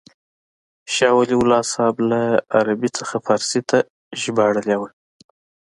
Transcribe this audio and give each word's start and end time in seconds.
شاه 0.93 1.13
ولي 1.17 1.35
الله 1.39 1.61
صاحب 1.73 1.95
له 2.09 2.21
عربي 2.57 2.89
څخه 2.97 3.15
فارسي 3.25 3.61
ته 3.69 3.77
ژباړلې 4.21 4.75
وه. 4.79 4.89